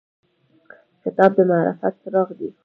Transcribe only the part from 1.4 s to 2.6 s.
معرفت څراغ دی.